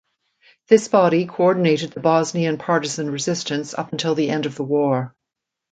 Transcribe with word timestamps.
This 0.67 0.87
body 0.87 1.27
coordinated 1.27 1.91
the 1.91 1.99
Bosnian 1.99 2.57
partisan 2.57 3.11
resistance 3.11 3.75
up 3.75 3.91
until 3.91 4.15
the 4.15 4.31
end 4.31 4.47
of 4.47 4.55
the 4.55 4.63
war. 4.63 5.13